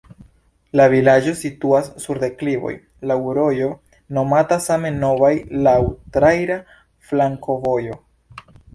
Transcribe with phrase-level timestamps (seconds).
[0.79, 2.73] La vilaĝo situas sur deklivoj,
[3.13, 3.69] laŭ rojo
[4.21, 5.33] nomata same Novaj,
[5.71, 5.79] laŭ
[6.19, 6.61] traira
[7.13, 8.05] flankovojo.